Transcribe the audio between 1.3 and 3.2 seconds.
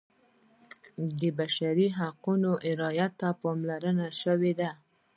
بشري حقونو رعایت